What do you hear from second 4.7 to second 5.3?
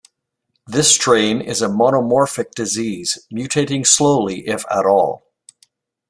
at all.